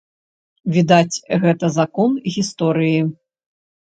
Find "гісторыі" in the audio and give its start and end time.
2.37-2.99